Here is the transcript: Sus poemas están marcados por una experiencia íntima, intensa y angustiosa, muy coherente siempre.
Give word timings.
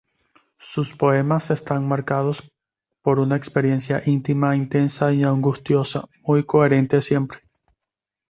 Sus 0.57 0.95
poemas 0.95 1.51
están 1.51 1.87
marcados 1.87 2.51
por 3.03 3.19
una 3.19 3.35
experiencia 3.35 4.01
íntima, 4.03 4.55
intensa 4.55 5.13
y 5.13 5.23
angustiosa, 5.23 6.07
muy 6.23 6.43
coherente 6.43 7.01
siempre. 7.01 7.41